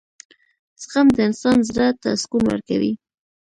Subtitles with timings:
[0.81, 2.93] •زغم د انسان زړۀ ته سکون ورکوي.